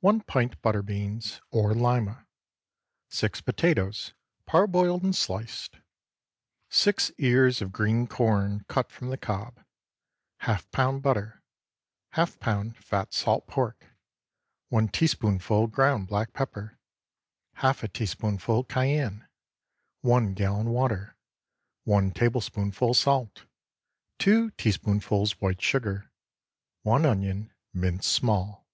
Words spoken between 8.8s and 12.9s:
from the cob. ½ lb. butter. ½ lb.